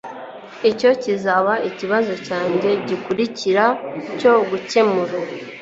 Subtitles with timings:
[0.71, 3.65] icyo kizaba ikibazo cyanjye gikurikira
[4.19, 5.13] cyo gukemura